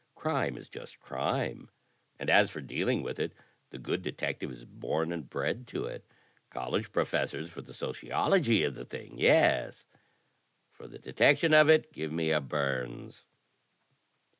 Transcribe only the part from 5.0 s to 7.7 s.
and bred to it. College pro fessors for